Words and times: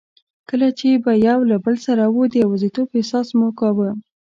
کله 0.49 0.67
چي 0.79 0.89
به 1.03 1.11
یو 1.27 1.39
له 1.49 1.57
بل 1.65 1.75
سره 1.85 2.03
وو، 2.13 2.23
د 2.31 2.33
یوازیتوب 2.43 2.87
احساس 2.97 3.27
به 3.31 3.37
مو 3.39 3.47
کاوه. 3.59 3.89